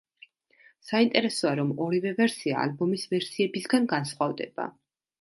[0.91, 4.73] საინტერესოა, რომ ორივე ვერსია ალბომის ვერსიებისგან განსხვავდება.